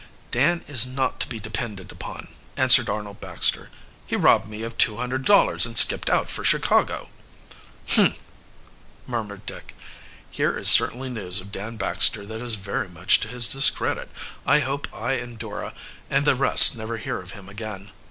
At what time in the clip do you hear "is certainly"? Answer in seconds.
10.57-11.09